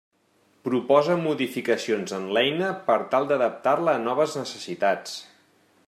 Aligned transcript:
Proposa 0.67 1.17
modificacions 1.25 2.15
en 2.19 2.25
l'eina 2.37 2.71
per 2.89 2.97
tal 3.13 3.29
d'adaptar-la 3.33 3.95
a 3.99 4.03
noves 4.07 4.39
necessitats. 4.43 5.17